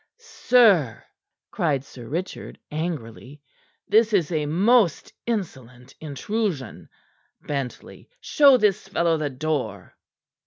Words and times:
"Sir," 0.17 1.03
cried 1.51 1.83
Sir 1.85 2.07
Richard 2.07 2.57
angrily. 2.71 3.39
"This 3.87 4.13
is 4.13 4.31
a 4.31 4.47
most 4.47 5.13
insolent 5.27 5.93
intrusion. 5.99 6.89
Bentley, 7.43 8.09
show 8.19 8.57
this 8.57 8.87
fellow 8.87 9.17
the 9.17 9.29
door." 9.29 9.95